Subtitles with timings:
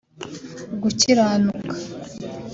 [0.81, 1.75] gukiranuka